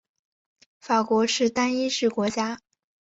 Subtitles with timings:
[0.79, 2.59] 法国是单一制国家。